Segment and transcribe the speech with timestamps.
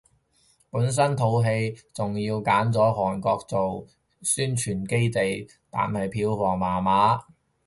[0.71, 3.87] 本身套戲仲要揀咗韓國做亞洲
[4.23, 7.23] 宣傳基地，但係票房麻麻